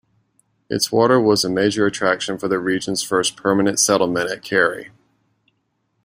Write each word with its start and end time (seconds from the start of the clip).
Its 0.67 0.91
water 0.91 1.19
was 1.19 1.43
a 1.43 1.47
major 1.49 1.85
attraction 1.85 2.35
for 2.39 2.47
the 2.47 2.57
region's 2.57 3.03
first 3.03 3.37
permanent 3.37 3.79
settlement 3.79 4.31
at 4.31 4.41
Carey. 4.41 4.89